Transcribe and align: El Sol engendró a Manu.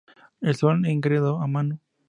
El 0.39 0.55
Sol 0.55 0.83
engendró 0.87 1.39
a 1.43 1.45
Manu. 1.45 1.77